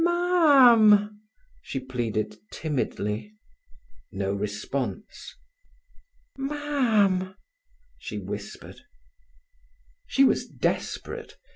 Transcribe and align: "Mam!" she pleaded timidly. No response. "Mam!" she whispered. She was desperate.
"Mam!" 0.03 1.21
she 1.61 1.79
pleaded 1.79 2.35
timidly. 2.51 3.35
No 4.11 4.33
response. 4.33 5.35
"Mam!" 6.39 7.35
she 7.99 8.17
whispered. 8.17 8.81
She 10.07 10.23
was 10.23 10.47
desperate. 10.47 11.37